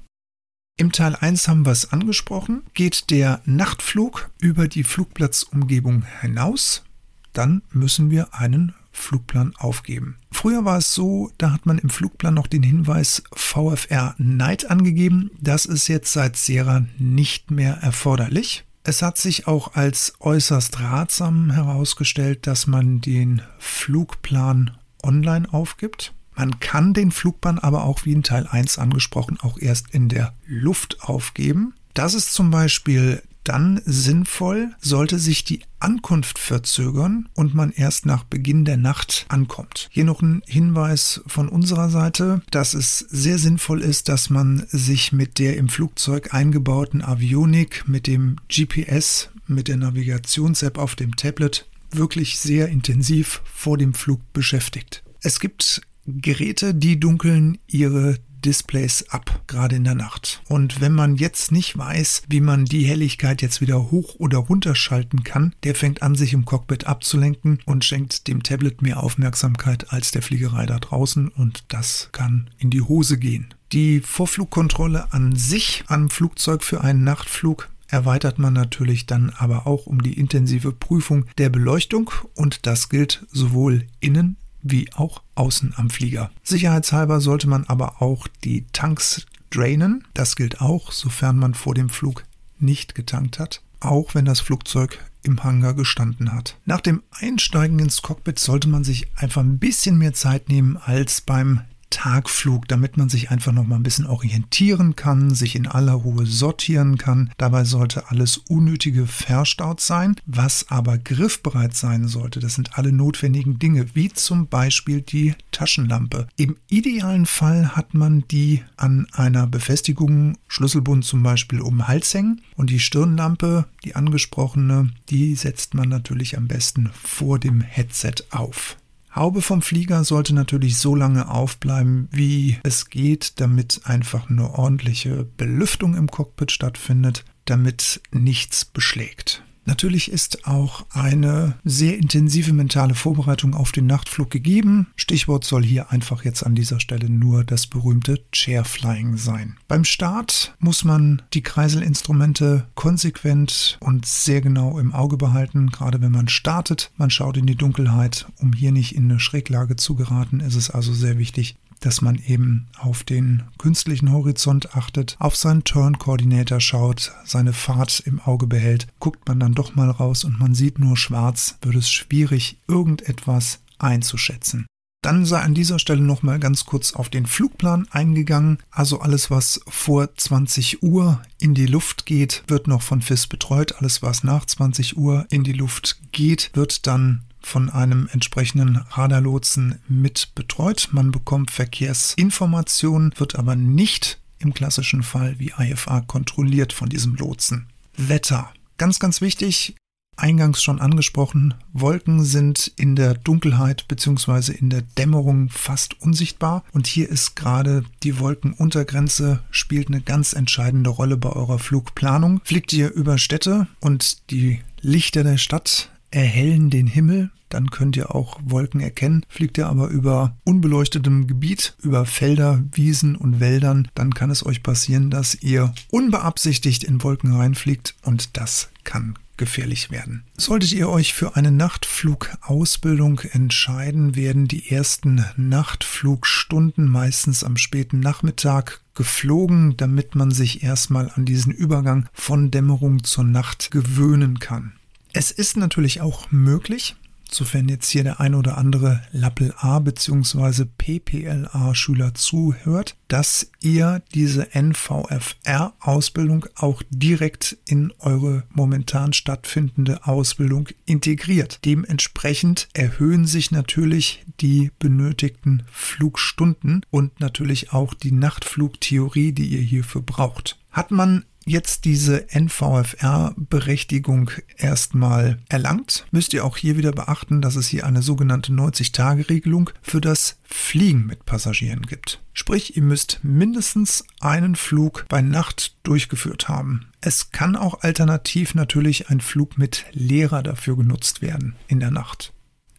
Im 0.78 0.92
Teil 0.92 1.16
1 1.16 1.48
haben 1.48 1.64
wir 1.64 1.72
es 1.72 1.90
angesprochen. 1.90 2.62
Geht 2.74 3.08
der 3.08 3.40
Nachtflug 3.46 4.30
über 4.40 4.68
die 4.68 4.84
Flugplatzumgebung 4.84 6.04
hinaus, 6.20 6.84
dann 7.32 7.62
müssen 7.70 8.10
wir 8.10 8.34
einen 8.34 8.74
Flugplan 8.92 9.54
aufgeben. 9.56 10.18
Früher 10.30 10.66
war 10.66 10.76
es 10.76 10.92
so, 10.92 11.30
da 11.38 11.50
hat 11.52 11.64
man 11.64 11.78
im 11.78 11.88
Flugplan 11.88 12.34
noch 12.34 12.46
den 12.46 12.62
Hinweis 12.62 13.22
VFR 13.32 14.14
Night 14.18 14.70
angegeben. 14.70 15.30
Das 15.40 15.64
ist 15.64 15.88
jetzt 15.88 16.12
seit 16.12 16.36
Sierra 16.36 16.84
nicht 16.98 17.50
mehr 17.50 17.78
erforderlich. 17.78 18.66
Es 18.84 19.00
hat 19.00 19.16
sich 19.16 19.46
auch 19.46 19.76
als 19.76 20.12
äußerst 20.20 20.78
ratsam 20.80 21.52
herausgestellt, 21.52 22.46
dass 22.46 22.66
man 22.66 23.00
den 23.00 23.40
Flugplan 23.58 24.76
online 25.02 25.50
aufgibt. 25.50 26.12
Man 26.36 26.60
kann 26.60 26.92
den 26.92 27.10
Flugbahn 27.10 27.58
aber 27.58 27.84
auch, 27.84 28.04
wie 28.04 28.12
in 28.12 28.22
Teil 28.22 28.46
1 28.46 28.78
angesprochen, 28.78 29.38
auch 29.40 29.58
erst 29.58 29.90
in 29.92 30.08
der 30.08 30.34
Luft 30.46 31.02
aufgeben. 31.02 31.74
Das 31.94 32.14
ist 32.14 32.34
zum 32.34 32.50
Beispiel 32.50 33.22
dann 33.42 33.80
sinnvoll, 33.84 34.72
sollte 34.80 35.18
sich 35.18 35.44
die 35.44 35.62
Ankunft 35.78 36.38
verzögern 36.38 37.28
und 37.34 37.54
man 37.54 37.70
erst 37.70 38.04
nach 38.04 38.24
Beginn 38.24 38.64
der 38.64 38.76
Nacht 38.76 39.24
ankommt. 39.28 39.88
Hier 39.90 40.04
noch 40.04 40.20
ein 40.20 40.42
Hinweis 40.46 41.22
von 41.26 41.48
unserer 41.48 41.88
Seite, 41.88 42.42
dass 42.50 42.74
es 42.74 42.98
sehr 42.98 43.38
sinnvoll 43.38 43.82
ist, 43.82 44.08
dass 44.08 44.30
man 44.30 44.66
sich 44.68 45.12
mit 45.12 45.38
der 45.38 45.56
im 45.56 45.68
Flugzeug 45.68 46.34
eingebauten 46.34 47.02
Avionik, 47.02 47.84
mit 47.86 48.06
dem 48.06 48.36
GPS, 48.48 49.30
mit 49.46 49.68
der 49.68 49.76
Navigations-App 49.76 50.76
auf 50.76 50.96
dem 50.96 51.14
Tablet 51.14 51.68
wirklich 51.92 52.38
sehr 52.38 52.68
intensiv 52.68 53.42
vor 53.44 53.78
dem 53.78 53.94
Flug 53.94 54.20
beschäftigt. 54.32 55.04
Es 55.22 55.40
gibt 55.40 55.82
Geräte, 56.06 56.74
die 56.74 57.00
dunkeln 57.00 57.58
ihre 57.66 58.18
Displays 58.44 59.06
ab, 59.08 59.42
gerade 59.48 59.74
in 59.74 59.84
der 59.84 59.96
Nacht. 59.96 60.40
Und 60.48 60.80
wenn 60.80 60.92
man 60.92 61.16
jetzt 61.16 61.50
nicht 61.50 61.76
weiß, 61.76 62.22
wie 62.28 62.40
man 62.40 62.64
die 62.64 62.86
Helligkeit 62.86 63.42
jetzt 63.42 63.60
wieder 63.60 63.90
hoch 63.90 64.14
oder 64.18 64.38
runter 64.38 64.76
schalten 64.76 65.24
kann, 65.24 65.52
der 65.64 65.74
fängt 65.74 66.02
an, 66.02 66.14
sich 66.14 66.32
im 66.32 66.44
Cockpit 66.44 66.86
abzulenken 66.86 67.58
und 67.66 67.84
schenkt 67.84 68.28
dem 68.28 68.44
Tablet 68.44 68.82
mehr 68.82 69.02
Aufmerksamkeit 69.02 69.92
als 69.92 70.12
der 70.12 70.22
Fliegerei 70.22 70.64
da 70.66 70.78
draußen 70.78 71.28
und 71.28 71.64
das 71.68 72.10
kann 72.12 72.50
in 72.58 72.70
die 72.70 72.82
Hose 72.82 73.18
gehen. 73.18 73.52
Die 73.72 74.00
Vorflugkontrolle 74.00 75.12
an 75.12 75.34
sich 75.34 75.82
am 75.88 76.08
Flugzeug 76.08 76.62
für 76.62 76.82
einen 76.82 77.02
Nachtflug 77.02 77.68
erweitert 77.88 78.38
man 78.38 78.52
natürlich 78.52 79.06
dann 79.06 79.30
aber 79.30 79.66
auch 79.66 79.86
um 79.86 80.02
die 80.02 80.18
intensive 80.18 80.72
Prüfung 80.72 81.26
der 81.38 81.50
Beleuchtung 81.50 82.10
und 82.34 82.66
das 82.66 82.88
gilt 82.88 83.26
sowohl 83.32 83.86
innen 84.00 84.36
wie 84.70 84.92
auch 84.94 85.22
außen 85.34 85.74
am 85.76 85.90
Flieger. 85.90 86.30
Sicherheitshalber 86.42 87.20
sollte 87.20 87.48
man 87.48 87.64
aber 87.64 88.02
auch 88.02 88.26
die 88.44 88.66
Tanks 88.72 89.26
drainen. 89.50 90.04
Das 90.14 90.36
gilt 90.36 90.60
auch, 90.60 90.92
sofern 90.92 91.36
man 91.38 91.54
vor 91.54 91.74
dem 91.74 91.88
Flug 91.88 92.24
nicht 92.58 92.94
getankt 92.94 93.38
hat, 93.38 93.62
auch 93.80 94.14
wenn 94.14 94.24
das 94.24 94.40
Flugzeug 94.40 94.98
im 95.22 95.42
Hangar 95.42 95.74
gestanden 95.74 96.32
hat. 96.32 96.56
Nach 96.64 96.80
dem 96.80 97.02
Einsteigen 97.10 97.78
ins 97.78 98.02
Cockpit 98.02 98.38
sollte 98.38 98.68
man 98.68 98.84
sich 98.84 99.08
einfach 99.16 99.42
ein 99.42 99.58
bisschen 99.58 99.98
mehr 99.98 100.14
Zeit 100.14 100.48
nehmen 100.48 100.76
als 100.76 101.20
beim 101.20 101.62
Tagflug, 101.96 102.68
damit 102.68 102.98
man 102.98 103.08
sich 103.08 103.30
einfach 103.30 103.52
noch 103.52 103.66
mal 103.66 103.76
ein 103.76 103.82
bisschen 103.82 104.04
orientieren 104.04 104.96
kann, 104.96 105.34
sich 105.34 105.56
in 105.56 105.66
aller 105.66 105.94
Ruhe 105.94 106.26
sortieren 106.26 106.98
kann. 106.98 107.30
Dabei 107.38 107.64
sollte 107.64 108.10
alles 108.10 108.36
Unnötige 108.36 109.06
verstaut 109.06 109.80
sein, 109.80 110.16
was 110.26 110.66
aber 110.68 110.98
griffbereit 110.98 111.74
sein 111.74 112.06
sollte. 112.06 112.38
Das 112.38 112.54
sind 112.54 112.76
alle 112.76 112.92
notwendigen 112.92 113.58
Dinge, 113.58 113.94
wie 113.94 114.12
zum 114.12 114.46
Beispiel 114.46 115.00
die 115.00 115.34
Taschenlampe. 115.52 116.28
Im 116.36 116.56
idealen 116.68 117.24
Fall 117.24 117.74
hat 117.74 117.94
man 117.94 118.24
die 118.30 118.62
an 118.76 119.06
einer 119.12 119.46
Befestigung, 119.46 120.36
Schlüsselbund 120.48 121.02
zum 121.02 121.22
Beispiel, 121.22 121.62
um 121.62 121.78
den 121.78 121.88
Hals 121.88 122.12
hängen 122.12 122.42
und 122.56 122.68
die 122.68 122.78
Stirnlampe, 122.78 123.64
die 123.84 123.96
angesprochene, 123.96 124.90
die 125.08 125.34
setzt 125.34 125.72
man 125.72 125.88
natürlich 125.88 126.36
am 126.36 126.46
besten 126.46 126.90
vor 127.02 127.38
dem 127.38 127.62
Headset 127.62 128.16
auf. 128.28 128.76
Haube 129.16 129.40
vom 129.40 129.62
Flieger 129.62 130.04
sollte 130.04 130.34
natürlich 130.34 130.76
so 130.76 130.94
lange 130.94 131.30
aufbleiben, 131.30 132.08
wie 132.12 132.58
es 132.64 132.90
geht, 132.90 133.40
damit 133.40 133.80
einfach 133.84 134.28
eine 134.28 134.50
ordentliche 134.50 135.26
Belüftung 135.38 135.96
im 135.96 136.10
Cockpit 136.10 136.52
stattfindet, 136.52 137.24
damit 137.46 138.02
nichts 138.12 138.66
beschlägt. 138.66 139.42
Natürlich 139.66 140.10
ist 140.10 140.46
auch 140.46 140.86
eine 140.90 141.56
sehr 141.64 141.98
intensive 141.98 142.52
mentale 142.52 142.94
Vorbereitung 142.94 143.54
auf 143.54 143.72
den 143.72 143.86
Nachtflug 143.86 144.30
gegeben. 144.30 144.86
Stichwort 144.94 145.44
soll 145.44 145.64
hier 145.64 145.90
einfach 145.90 146.24
jetzt 146.24 146.44
an 146.44 146.54
dieser 146.54 146.78
Stelle 146.78 147.10
nur 147.10 147.42
das 147.42 147.66
berühmte 147.66 148.20
Chairflying 148.32 149.16
sein. 149.16 149.56
Beim 149.66 149.84
Start 149.84 150.54
muss 150.60 150.84
man 150.84 151.22
die 151.34 151.42
Kreiselinstrumente 151.42 152.68
konsequent 152.76 153.76
und 153.80 154.06
sehr 154.06 154.40
genau 154.40 154.78
im 154.78 154.94
Auge 154.94 155.16
behalten, 155.16 155.70
gerade 155.70 156.00
wenn 156.00 156.12
man 156.12 156.28
startet. 156.28 156.92
Man 156.96 157.10
schaut 157.10 157.36
in 157.36 157.46
die 157.46 157.56
Dunkelheit, 157.56 158.26
um 158.38 158.52
hier 158.52 158.70
nicht 158.70 158.94
in 158.94 159.10
eine 159.10 159.18
Schräglage 159.18 159.74
zu 159.74 159.96
geraten, 159.96 160.38
ist 160.38 160.54
es 160.54 160.70
also 160.70 160.94
sehr 160.94 161.18
wichtig, 161.18 161.56
dass 161.80 162.02
man 162.02 162.16
eben 162.26 162.66
auf 162.78 163.04
den 163.04 163.42
künstlichen 163.58 164.12
Horizont 164.12 164.76
achtet, 164.76 165.16
auf 165.18 165.36
seinen 165.36 165.64
Turn-Coordinator 165.64 166.60
schaut, 166.60 167.12
seine 167.24 167.52
Fahrt 167.52 168.02
im 168.06 168.20
Auge 168.20 168.46
behält. 168.46 168.86
Guckt 168.98 169.28
man 169.28 169.40
dann 169.40 169.54
doch 169.54 169.74
mal 169.74 169.90
raus 169.90 170.24
und 170.24 170.38
man 170.38 170.54
sieht 170.54 170.78
nur 170.78 170.96
schwarz, 170.96 171.58
wird 171.62 171.76
es 171.76 171.90
schwierig, 171.90 172.58
irgendetwas 172.68 173.60
einzuschätzen. 173.78 174.66
Dann 175.06 175.24
sei 175.24 175.40
an 175.40 175.54
dieser 175.54 175.78
Stelle 175.78 176.00
nochmal 176.00 176.40
ganz 176.40 176.64
kurz 176.64 176.92
auf 176.92 177.08
den 177.08 177.26
Flugplan 177.26 177.86
eingegangen. 177.92 178.58
Also 178.72 178.98
alles, 178.98 179.30
was 179.30 179.60
vor 179.68 180.12
20 180.16 180.82
Uhr 180.82 181.22
in 181.38 181.54
die 181.54 181.66
Luft 181.66 182.06
geht, 182.06 182.42
wird 182.48 182.66
noch 182.66 182.82
von 182.82 183.02
FIS 183.02 183.28
betreut. 183.28 183.76
Alles, 183.78 184.02
was 184.02 184.24
nach 184.24 184.46
20 184.46 184.96
Uhr 184.96 185.24
in 185.30 185.44
die 185.44 185.52
Luft 185.52 186.00
geht, 186.10 186.50
wird 186.54 186.88
dann 186.88 187.22
von 187.46 187.70
einem 187.70 188.08
entsprechenden 188.12 188.76
Radarlotsen 188.76 189.78
mit 189.88 190.34
betreut. 190.34 190.88
Man 190.90 191.12
bekommt 191.12 191.52
Verkehrsinformationen, 191.52 193.14
wird 193.16 193.36
aber 193.36 193.54
nicht 193.54 194.18
im 194.40 194.52
klassischen 194.52 195.04
Fall 195.04 195.38
wie 195.38 195.52
IFA 195.56 196.00
kontrolliert 196.02 196.72
von 196.72 196.88
diesem 196.88 197.14
Lotsen. 197.14 197.68
Wetter. 197.96 198.52
Ganz, 198.78 198.98
ganz 198.98 199.20
wichtig, 199.20 199.76
eingangs 200.16 200.60
schon 200.62 200.80
angesprochen, 200.80 201.54
Wolken 201.72 202.24
sind 202.24 202.72
in 202.76 202.96
der 202.96 203.14
Dunkelheit 203.14 203.86
bzw. 203.86 204.52
in 204.52 204.68
der 204.68 204.82
Dämmerung 204.82 205.48
fast 205.48 206.00
unsichtbar 206.02 206.64
und 206.72 206.86
hier 206.88 207.08
ist 207.08 207.36
gerade 207.36 207.84
die 208.02 208.18
Wolkenuntergrenze 208.18 209.40
spielt 209.50 209.88
eine 209.88 210.00
ganz 210.00 210.32
entscheidende 210.32 210.90
Rolle 210.90 211.16
bei 211.16 211.30
eurer 211.30 211.60
Flugplanung. 211.60 212.40
Fliegt 212.44 212.72
ihr 212.72 212.92
über 212.92 213.18
Städte 213.18 213.68
und 213.80 214.30
die 214.30 214.60
Lichter 214.80 215.22
der 215.22 215.38
Stadt 215.38 215.90
erhellen 216.10 216.70
den 216.70 216.86
Himmel, 216.86 217.30
dann 217.48 217.70
könnt 217.70 217.96
ihr 217.96 218.14
auch 218.14 218.38
Wolken 218.44 218.80
erkennen. 218.80 219.24
Fliegt 219.28 219.58
ihr 219.58 219.66
aber 219.66 219.88
über 219.88 220.36
unbeleuchtetem 220.44 221.26
Gebiet, 221.26 221.76
über 221.82 222.06
Felder, 222.06 222.62
Wiesen 222.72 223.16
und 223.16 223.40
Wäldern, 223.40 223.88
dann 223.94 224.14
kann 224.14 224.30
es 224.30 224.44
euch 224.44 224.62
passieren, 224.62 225.10
dass 225.10 225.34
ihr 225.42 225.74
unbeabsichtigt 225.90 226.84
in 226.84 227.02
Wolken 227.02 227.34
reinfliegt 227.34 227.94
und 228.02 228.36
das 228.36 228.70
kann 228.84 229.18
gefährlich 229.36 229.90
werden. 229.90 230.24
Solltet 230.36 230.72
ihr 230.72 230.88
euch 230.88 231.14
für 231.14 231.36
eine 231.36 231.50
Nachtflugausbildung 231.50 233.20
entscheiden, 233.20 234.16
werden 234.16 234.48
die 234.48 234.70
ersten 234.70 235.24
Nachtflugstunden 235.36 236.88
meistens 236.88 237.44
am 237.44 237.56
späten 237.56 238.00
Nachmittag 238.00 238.80
geflogen, 238.94 239.76
damit 239.76 240.14
man 240.14 240.30
sich 240.30 240.62
erstmal 240.62 241.10
an 241.14 241.24
diesen 241.24 241.52
Übergang 241.52 242.08
von 242.12 242.50
Dämmerung 242.50 243.04
zur 243.04 243.24
Nacht 243.24 243.70
gewöhnen 243.70 244.38
kann. 244.38 244.72
Es 245.12 245.30
ist 245.30 245.56
natürlich 245.56 246.00
auch 246.00 246.30
möglich, 246.30 246.96
sofern 247.30 247.68
jetzt 247.68 247.88
hier 247.90 248.04
der 248.04 248.20
ein 248.20 248.34
oder 248.34 248.58
andere 248.58 249.02
Lappel 249.12 249.54
A 249.58 249.78
bzw. 249.78 250.64
PPLA 250.78 251.74
Schüler 251.74 252.14
zuhört, 252.14 252.96
dass 253.08 253.50
ihr 253.60 254.02
diese 254.14 254.54
NVFR 254.54 255.74
Ausbildung 255.80 256.46
auch 256.54 256.82
direkt 256.90 257.56
in 257.66 257.92
eure 257.98 258.44
momentan 258.50 259.12
stattfindende 259.12 260.06
Ausbildung 260.06 260.68
integriert. 260.84 261.60
Dementsprechend 261.64 262.68
erhöhen 262.72 263.26
sich 263.26 263.50
natürlich 263.50 264.24
die 264.40 264.70
benötigten 264.78 265.62
Flugstunden 265.70 266.82
und 266.90 267.20
natürlich 267.20 267.72
auch 267.72 267.94
die 267.94 268.12
Nachtflugtheorie, 268.12 269.32
die 269.32 269.46
ihr 269.46 269.62
hierfür 269.62 270.02
braucht. 270.02 270.58
Hat 270.70 270.90
man 270.90 271.24
jetzt 271.46 271.84
diese 271.84 272.26
NVFR-Berechtigung 272.32 274.30
erstmal 274.56 275.38
erlangt, 275.48 276.06
müsst 276.10 276.34
ihr 276.34 276.44
auch 276.44 276.56
hier 276.56 276.76
wieder 276.76 276.92
beachten, 276.92 277.40
dass 277.40 277.56
es 277.56 277.68
hier 277.68 277.86
eine 277.86 278.02
sogenannte 278.02 278.52
90-Tage-Regelung 278.52 279.70
für 279.80 280.00
das 280.00 280.38
Fliegen 280.42 281.06
mit 281.06 281.24
Passagieren 281.24 281.82
gibt. 281.82 282.20
Sprich, 282.32 282.76
ihr 282.76 282.82
müsst 282.82 283.20
mindestens 283.22 284.04
einen 284.20 284.56
Flug 284.56 285.06
bei 285.08 285.22
Nacht 285.22 285.76
durchgeführt 285.84 286.48
haben. 286.48 286.88
Es 287.00 287.30
kann 287.30 287.56
auch 287.56 287.80
alternativ 287.82 288.54
natürlich 288.54 289.08
ein 289.08 289.20
Flug 289.20 289.56
mit 289.56 289.86
Lehrer 289.92 290.42
dafür 290.42 290.76
genutzt 290.76 291.22
werden 291.22 291.56
in 291.68 291.80
der 291.80 291.90
Nacht. 291.90 292.32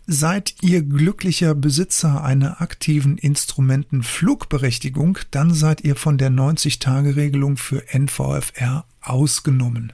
Seid 0.10 0.56
ihr 0.62 0.84
glücklicher 0.84 1.54
Besitzer 1.54 2.24
einer 2.24 2.62
aktiven 2.62 3.18
Instrumentenflugberechtigung, 3.18 5.20
dann 5.32 5.54
seid 5.54 5.82
ihr 5.82 5.98
von 5.98 6.18
der 6.18 6.32
90-Tage-Regelung 6.32 7.58
für 7.58 7.84
NVFR 7.94 8.86
ausgenommen. 9.02 9.92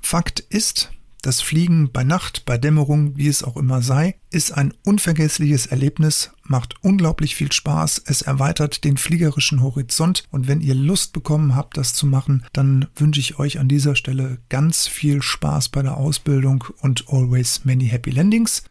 Fakt 0.00 0.40
ist, 0.40 0.90
das 1.22 1.42
Fliegen 1.42 1.92
bei 1.92 2.02
Nacht, 2.02 2.44
bei 2.44 2.58
Dämmerung, 2.58 3.16
wie 3.16 3.28
es 3.28 3.44
auch 3.44 3.56
immer 3.56 3.82
sei, 3.82 4.16
ist 4.30 4.50
ein 4.50 4.74
unvergessliches 4.84 5.66
Erlebnis, 5.66 6.32
macht 6.42 6.82
unglaublich 6.82 7.36
viel 7.36 7.52
Spaß, 7.52 8.02
es 8.06 8.22
erweitert 8.22 8.82
den 8.82 8.96
fliegerischen 8.96 9.62
Horizont 9.62 10.24
und 10.32 10.48
wenn 10.48 10.60
ihr 10.60 10.74
Lust 10.74 11.12
bekommen 11.12 11.54
habt, 11.54 11.76
das 11.76 11.94
zu 11.94 12.06
machen, 12.06 12.44
dann 12.52 12.88
wünsche 12.96 13.20
ich 13.20 13.38
euch 13.38 13.60
an 13.60 13.68
dieser 13.68 13.94
Stelle 13.94 14.38
ganz 14.48 14.88
viel 14.88 15.22
Spaß 15.22 15.68
bei 15.68 15.82
der 15.82 15.98
Ausbildung 15.98 16.64
und 16.80 17.04
always 17.08 17.64
many 17.64 17.86
happy 17.86 18.10
landings. 18.10 18.64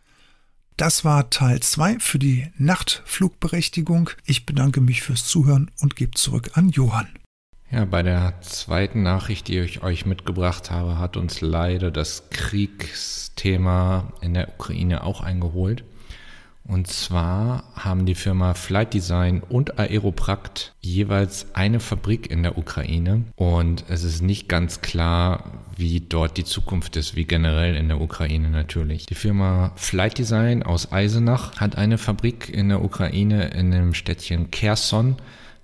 Das 0.80 1.04
war 1.04 1.30
Teil 1.30 1.60
2 1.60 2.00
für 2.00 2.20
die 2.20 2.48
Nachtflugberechtigung. 2.58 4.12
Ich 4.24 4.46
bedanke 4.46 4.80
mich 4.80 5.02
fürs 5.02 5.26
Zuhören 5.26 5.70
und 5.82 5.98
gebe 5.98 6.12
zurück 6.12 6.52
an 6.54 6.70
Johann. 6.70 7.10
Ja, 7.70 7.84
bei 7.84 8.02
der 8.02 8.40
zweiten 8.40 9.04
Nachricht, 9.04 9.50
die 9.50 9.60
ich 9.60 9.84
euch 9.84 10.06
mitgebracht 10.06 10.72
habe, 10.72 10.98
hat 10.98 11.18
uns 11.18 11.42
leider 11.42 11.92
das 11.92 12.30
Kriegsthema 12.30 14.14
in 14.22 14.34
der 14.34 14.48
Ukraine 14.54 15.04
auch 15.04 15.20
eingeholt. 15.20 15.84
Und 16.70 16.86
zwar 16.86 17.64
haben 17.74 18.06
die 18.06 18.14
Firma 18.14 18.54
Flight 18.54 18.94
Design 18.94 19.42
und 19.42 19.80
Aeroprakt 19.80 20.76
jeweils 20.82 21.48
eine 21.54 21.80
Fabrik 21.80 22.30
in 22.30 22.44
der 22.44 22.60
Ukraine. 22.60 23.24
Und 23.36 23.86
es 23.90 24.04
ist 24.04 24.22
nicht 24.22 24.48
ganz 24.48 24.82
klar, 24.82 25.64
wie 25.78 26.00
dort 26.00 26.38
die 26.38 26.44
Zukunft 26.44 26.96
ist, 26.96 27.16
wie 27.16 27.26
generell 27.26 27.76
in 27.76 27.88
der 27.88 28.00
Ukraine 28.00 28.50
natürlich. 28.50 29.08
Die 29.08 29.16
Firma 29.16 29.72
Flight 29.78 30.20
Design 30.20 30.62
aus 30.62 30.92
Eisenach 30.92 31.56
hat 31.60 31.76
eine 31.76 31.98
Fabrik 31.98 32.50
in 32.50 32.70
der 32.70 32.84
Ukraine 32.84 33.48
in 33.48 33.72
dem 33.72 33.96
Städtchen 33.96 34.52
Kherson. 34.52 35.16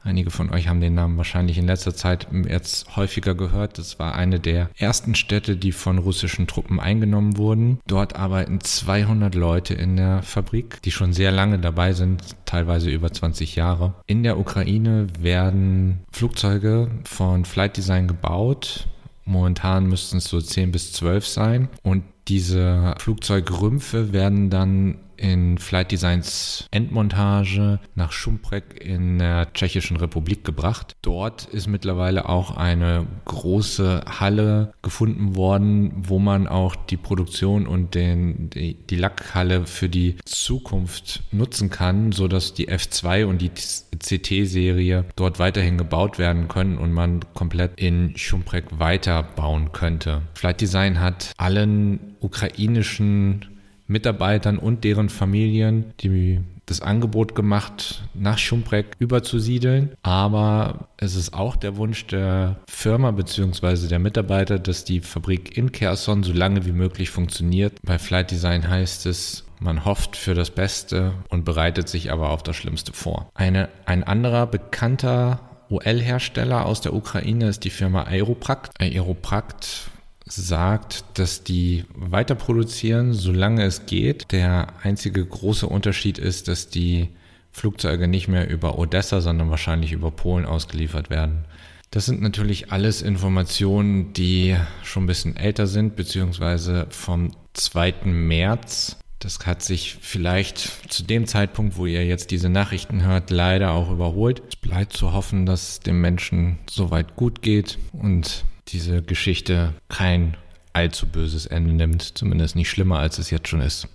Einige 0.05 0.29
von 0.29 0.51
euch 0.51 0.67
haben 0.67 0.81
den 0.81 0.93
Namen 0.93 1.17
wahrscheinlich 1.17 1.57
in 1.57 1.65
letzter 1.65 1.95
Zeit 1.95 2.27
jetzt 2.47 2.95
häufiger 2.95 3.33
gehört. 3.33 3.79
Das 3.79 3.97
war 3.97 4.13
eine 4.13 4.39
der 4.39 4.69
ersten 4.77 5.15
Städte, 5.15 5.57
die 5.57 5.71
von 5.71 5.97
russischen 5.97 6.45
Truppen 6.45 6.79
eingenommen 6.79 7.37
wurden. 7.37 7.79
Dort 7.87 8.15
arbeiten 8.15 8.61
200 8.61 9.33
Leute 9.33 9.73
in 9.73 9.97
der 9.97 10.21
Fabrik, 10.21 10.79
die 10.83 10.91
schon 10.91 11.11
sehr 11.11 11.31
lange 11.31 11.57
dabei 11.57 11.93
sind, 11.93 12.35
teilweise 12.45 12.91
über 12.91 13.11
20 13.11 13.55
Jahre. 13.55 13.95
In 14.05 14.21
der 14.21 14.37
Ukraine 14.37 15.07
werden 15.19 16.01
Flugzeuge 16.11 16.91
von 17.03 17.43
Flight 17.43 17.75
Design 17.75 18.07
gebaut. 18.07 18.87
Momentan 19.25 19.87
müssten 19.87 20.17
es 20.17 20.25
so 20.25 20.39
10 20.39 20.71
bis 20.71 20.93
12 20.93 21.25
sein. 21.25 21.69
Und 21.81 22.03
diese 22.27 22.93
Flugzeugrümpfe 22.99 24.13
werden 24.13 24.51
dann 24.51 24.99
in 25.17 25.57
Flight 25.57 25.91
Designs 25.91 26.67
Endmontage 26.71 27.79
nach 27.95 28.11
Schumprek 28.11 28.81
in 28.83 29.19
der 29.19 29.51
Tschechischen 29.53 29.97
Republik 29.97 30.43
gebracht. 30.43 30.95
Dort 31.01 31.45
ist 31.45 31.67
mittlerweile 31.67 32.29
auch 32.29 32.55
eine 32.55 33.07
große 33.25 34.03
Halle 34.19 34.73
gefunden 34.81 35.35
worden, 35.35 35.91
wo 35.95 36.19
man 36.19 36.47
auch 36.47 36.75
die 36.75 36.97
Produktion 36.97 37.67
und 37.67 37.95
den, 37.95 38.49
die, 38.49 38.75
die 38.75 38.95
Lackhalle 38.95 39.65
für 39.65 39.89
die 39.89 40.17
Zukunft 40.25 41.23
nutzen 41.31 41.69
kann, 41.69 42.11
so 42.11 42.27
dass 42.27 42.53
die 42.53 42.69
F2 42.69 43.25
und 43.25 43.41
die 43.41 43.49
CT-Serie 43.49 45.05
dort 45.15 45.39
weiterhin 45.39 45.77
gebaut 45.77 46.19
werden 46.19 46.47
können 46.47 46.77
und 46.77 46.91
man 46.91 47.21
komplett 47.33 47.79
in 47.79 48.15
Schumprek 48.17 48.65
weiterbauen 48.79 49.71
könnte. 49.71 50.21
Flight 50.33 50.61
Design 50.61 50.99
hat 50.99 51.31
allen 51.37 52.15
ukrainischen 52.19 53.54
Mitarbeitern 53.87 54.57
und 54.57 54.83
deren 54.83 55.09
Familien 55.09 55.93
die 55.99 56.41
das 56.65 56.81
Angebot 56.81 57.35
gemacht, 57.35 58.03
nach 58.13 58.37
Schumprek 58.37 58.95
überzusiedeln. 58.99 59.91
Aber 60.01 60.87
es 60.97 61.15
ist 61.15 61.33
auch 61.33 61.55
der 61.55 61.77
Wunsch 61.77 62.07
der 62.07 62.57
Firma 62.67 63.11
bzw. 63.11 63.87
der 63.87 63.99
Mitarbeiter, 63.99 64.59
dass 64.59 64.83
die 64.83 65.01
Fabrik 65.01 65.57
in 65.57 65.71
Kherson 65.71 66.23
so 66.23 66.33
lange 66.33 66.65
wie 66.65 66.71
möglich 66.71 67.09
funktioniert. 67.11 67.73
Bei 67.83 67.99
Flight 67.99 68.31
Design 68.31 68.67
heißt 68.67 69.05
es, 69.05 69.45
man 69.59 69.85
hofft 69.85 70.15
für 70.15 70.33
das 70.33 70.49
Beste 70.49 71.13
und 71.29 71.45
bereitet 71.45 71.87
sich 71.87 72.11
aber 72.11 72.31
auf 72.31 72.43
das 72.43 72.55
Schlimmste 72.55 72.93
vor. 72.93 73.29
Eine, 73.35 73.69
ein 73.85 74.03
anderer 74.03 74.47
bekannter 74.47 75.39
OL-Hersteller 75.69 76.65
aus 76.65 76.81
der 76.81 76.93
Ukraine 76.93 77.47
ist 77.47 77.63
die 77.63 77.69
Firma 77.69 78.03
Aeroprakt. 78.03 78.71
Aeroprakt 78.79 79.89
sagt, 80.25 81.05
dass 81.15 81.43
die 81.43 81.85
weiter 81.93 82.35
produzieren, 82.35 83.13
solange 83.13 83.63
es 83.63 83.85
geht. 83.85 84.31
Der 84.31 84.67
einzige 84.83 85.25
große 85.25 85.67
Unterschied 85.67 86.17
ist, 86.17 86.47
dass 86.47 86.69
die 86.69 87.09
Flugzeuge 87.51 88.07
nicht 88.07 88.27
mehr 88.27 88.49
über 88.49 88.77
Odessa, 88.77 89.21
sondern 89.21 89.49
wahrscheinlich 89.49 89.91
über 89.91 90.11
Polen 90.11 90.45
ausgeliefert 90.45 91.09
werden. 91.09 91.45
Das 91.91 92.05
sind 92.05 92.21
natürlich 92.21 92.71
alles 92.71 93.01
Informationen, 93.01 94.11
die 94.13 94.57
schon 94.83 95.03
ein 95.03 95.07
bisschen 95.07 95.37
älter 95.37 95.67
sind, 95.67 95.95
beziehungsweise 95.95 96.87
vom 96.89 97.31
2. 97.53 97.93
März. 98.05 98.97
Das 99.19 99.39
hat 99.45 99.63
sich 99.63 99.97
vielleicht 100.01 100.91
zu 100.91 101.03
dem 101.03 101.25
Zeitpunkt, 101.25 101.77
wo 101.77 101.85
ihr 101.85 102.05
jetzt 102.05 102.31
diese 102.31 102.49
Nachrichten 102.49 103.03
hört, 103.03 103.29
leider 103.29 103.71
auch 103.71 103.89
überholt. 103.89 104.43
Es 104.49 104.55
bleibt 104.57 104.93
zu 104.93 105.13
hoffen, 105.13 105.45
dass 105.45 105.69
es 105.69 105.79
dem 105.79 106.01
Menschen 106.01 106.57
soweit 106.69 107.15
gut 107.15 107.41
geht 107.41 107.79
und 107.93 108.43
diese 108.67 109.01
Geschichte 109.01 109.73
kein 109.89 110.37
allzu 110.73 111.07
böses 111.07 111.45
Ende 111.45 111.73
nimmt, 111.73 112.17
zumindest 112.17 112.55
nicht 112.55 112.69
schlimmer, 112.69 112.99
als 112.99 113.17
es 113.17 113.29
jetzt 113.29 113.47
schon 113.47 113.61
ist. 113.61 113.87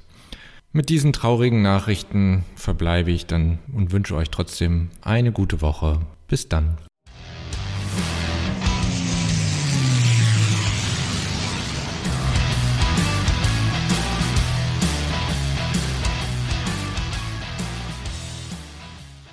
Mit 0.73 0.89
diesen 0.89 1.13
traurigen 1.13 1.63
Nachrichten 1.63 2.45
verbleibe 2.55 3.11
ich 3.11 3.27
dann 3.27 3.59
und 3.73 3.91
wünsche 3.91 4.15
euch 4.15 4.31
trotzdem 4.31 4.91
eine 5.03 5.33
gute 5.33 5.61
Woche. 5.61 6.01
Bis 6.29 6.49
dann. 6.49 6.79